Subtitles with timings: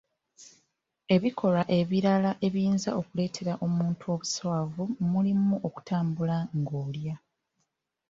[1.15, 7.15] Ebikolwa ebirala ebiyinza okuleetera omuntu obuswavu mulimu okutambula ng'olya.